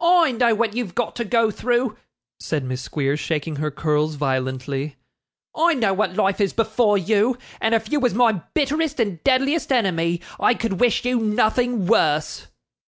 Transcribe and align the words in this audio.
'I 0.00 0.32
know 0.32 0.54
what 0.54 0.72
you've 0.74 0.94
got 0.94 1.14
to 1.16 1.26
go 1.26 1.50
through,' 1.50 1.98
said 2.40 2.64
Miss 2.64 2.80
Squeers, 2.80 3.20
shaking 3.20 3.56
her 3.56 3.70
curls 3.70 4.14
violently. 4.14 4.96
'I 5.54 5.74
know 5.74 5.92
what 5.92 6.14
life 6.14 6.40
is 6.40 6.54
before 6.54 6.96
you, 6.96 7.36
and 7.60 7.74
if 7.74 7.92
you 7.92 8.00
was 8.00 8.14
my 8.14 8.40
bitterest 8.54 8.98
and 8.98 9.22
deadliest 9.24 9.70
enemy, 9.70 10.22
I 10.40 10.54
could 10.54 10.80
wish 10.80 11.04
you 11.04 11.20
nothing 11.20 11.86
worse. 11.86 12.46